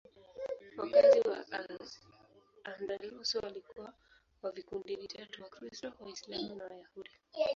Wakazi 0.77 1.19
wa 1.19 1.37
Al-Andalus 1.51 3.35
walikuwa 3.35 3.93
wa 4.41 4.51
vikundi 4.51 4.95
vitatu: 4.95 5.43
Wakristo, 5.43 5.93
Waislamu 5.99 6.55
na 6.55 6.63
Wayahudi. 6.63 7.09